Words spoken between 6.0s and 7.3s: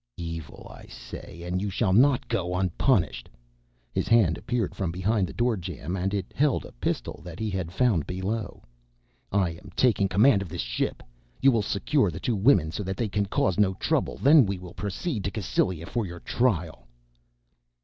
it held a pistol